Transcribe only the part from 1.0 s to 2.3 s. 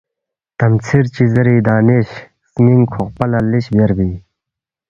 چی زیری دانش ؔ